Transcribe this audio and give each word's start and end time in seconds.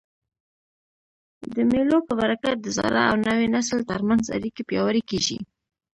د 1.55 1.55
مېلو 1.69 1.97
په 2.07 2.13
برکت 2.21 2.55
د 2.61 2.67
زاړه 2.77 3.03
او 3.09 3.15
نوي 3.27 3.47
نسل 3.55 3.79
تر 3.91 3.99
منځ 4.09 4.23
اړیکي 4.35 4.61
پیاوړي 4.69 5.01
کېږي. 5.09 5.39